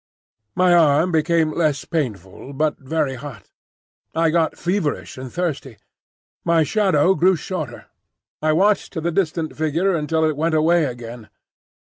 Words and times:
My 0.55 0.73
arm 0.73 1.11
became 1.11 1.51
less 1.53 1.85
painful, 1.85 2.53
but 2.53 2.79
very 2.79 3.13
hot. 3.13 3.51
I 4.15 4.31
got 4.31 4.57
feverish 4.57 5.15
and 5.15 5.31
thirsty. 5.31 5.77
My 6.43 6.63
shadow 6.63 7.13
grew 7.13 7.35
shorter. 7.35 7.85
I 8.41 8.53
watched 8.53 8.95
the 8.95 9.11
distant 9.11 9.55
figure 9.55 9.95
until 9.95 10.23
it 10.27 10.35
went 10.35 10.55
away 10.55 10.85
again. 10.85 11.29